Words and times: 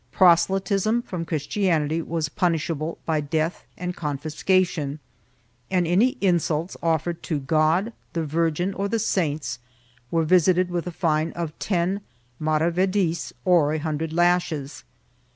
Proselytism 0.11 1.03
from 1.03 1.25
Christianity 1.25 2.01
was 2.01 2.27
punishable 2.27 2.97
by 3.05 3.21
death 3.21 3.65
and 3.77 3.95
confiscation, 3.95 4.97
and 5.69 5.85
any 5.85 6.17
insults 6.21 6.75
offered 6.81 7.21
to 7.21 7.37
God, 7.39 7.93
the 8.13 8.25
Virgin, 8.25 8.73
or 8.73 8.89
the 8.89 8.97
saints, 8.97 9.59
were 10.09 10.23
visited 10.23 10.71
with 10.71 10.87
a 10.87 10.91
fine 10.91 11.31
of 11.33 11.53
ten 11.59 12.01
maravedis 12.41 13.31
or 13.45 13.73
a 13.73 13.77
hun 13.77 13.99
dred 13.99 14.11
lashes. 14.11 14.83